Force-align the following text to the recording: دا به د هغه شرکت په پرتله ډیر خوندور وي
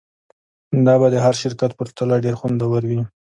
دا 0.85 0.93
به 1.01 1.07
د 1.13 1.15
هغه 1.25 1.37
شرکت 1.43 1.71
په 1.73 1.77
پرتله 1.87 2.15
ډیر 2.25 2.35
خوندور 2.39 2.81
وي 2.89 3.01